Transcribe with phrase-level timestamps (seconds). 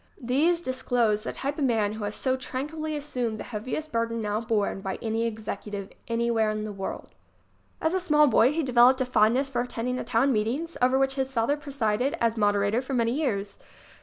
[0.19, 4.41] These disclose the type of man who has so tranquilly assumed the heaviest burden now
[4.41, 7.09] borne by any executive anywhere in the world.
[7.79, 7.93] f 16] HAVE FAITH IN COOLIDGE!
[7.93, 10.97] As a small boy he developed a fondness for at tending the town meetings over
[10.97, 13.59] which his father presided as moderator for many years.